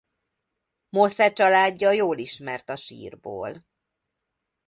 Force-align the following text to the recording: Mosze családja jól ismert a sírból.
Mosze 0.89 1.31
családja 1.33 1.91
jól 1.91 2.17
ismert 2.17 2.69
a 2.69 2.75
sírból. 2.75 3.53